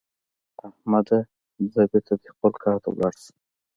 [0.67, 1.19] احمده؛
[1.73, 3.31] ځه بېرته دې خپل کار ته ولاړ شه.